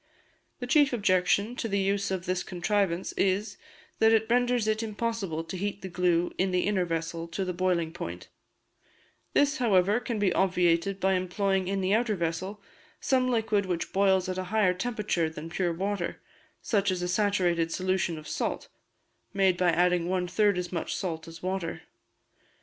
[0.59, 3.57] The chief objection to the use of this contrivance is,
[3.99, 7.53] that it renders it impossible to heat the glue in the inner vessel to the
[7.53, 8.27] boiling point;
[9.33, 12.63] this, however, can be obviated by employing in the outer vessel
[12.99, 16.19] some liquid which boils at a higher temperature than pure water,
[16.63, 18.69] such as a saturated solution of salt
[19.35, 21.83] (made by adding one third as much salt as water).